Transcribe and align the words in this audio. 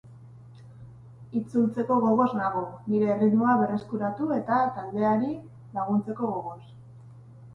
Itzultzeko 1.39 1.97
gogoz 2.05 2.29
nago, 2.37 2.63
nire 2.93 3.11
erritmoa 3.15 3.53
berreskuratu 3.61 4.29
eta 4.37 4.57
talkdeari 4.79 5.29
laguntzeko 5.79 6.31
gogoz. 6.39 6.59